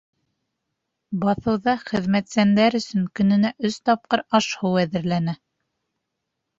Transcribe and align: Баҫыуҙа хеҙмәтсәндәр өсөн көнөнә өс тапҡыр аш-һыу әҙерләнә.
Баҫыуҙа 1.25 1.75
хеҙмәтсәндәр 1.83 2.79
өсөн 2.81 3.05
көнөнә 3.21 3.55
өс 3.71 3.81
тапҡыр 3.91 4.27
аш-һыу 4.43 4.85
әҙерләнә. 4.89 5.41